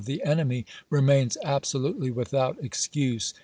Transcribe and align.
x. 0.01 0.07
the 0.07 0.23
enemy, 0.23 0.65
remains 0.89 1.37
absolutely 1.43 2.09
without 2.09 2.57
excuse. 2.59 3.35